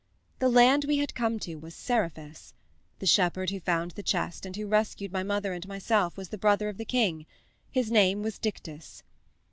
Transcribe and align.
The 0.39 0.49
land 0.49 0.85
we 0.85 0.97
had 0.97 1.13
come 1.13 1.37
to 1.41 1.57
was 1.59 1.75
Seriphus. 1.75 2.55
The 2.97 3.05
shepherd 3.05 3.51
who 3.51 3.59
found 3.59 3.91
the 3.91 4.01
chest 4.01 4.47
and 4.47 4.55
who 4.55 4.65
rescued 4.65 5.11
my 5.13 5.21
mother 5.21 5.53
and 5.53 5.67
myself 5.67 6.17
was 6.17 6.29
the 6.29 6.39
brother 6.39 6.69
of 6.69 6.77
the 6.77 6.85
king. 6.85 7.27
His 7.69 7.91
name 7.91 8.23
was 8.23 8.39
Dictys. 8.39 9.03